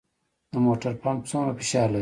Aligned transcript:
د 0.51 0.53
موټر 0.65 0.93
پمپ 1.01 1.21
څومره 1.29 1.51
فشار 1.59 1.87
لري؟ 1.87 1.89